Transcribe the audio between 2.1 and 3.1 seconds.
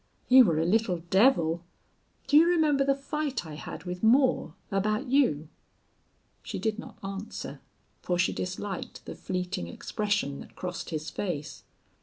Do you remember the